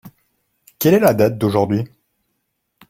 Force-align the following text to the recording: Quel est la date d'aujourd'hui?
Quel 0.79 0.95
est 0.95 0.99
la 0.99 1.13
date 1.13 1.37
d'aujourd'hui? 1.37 1.83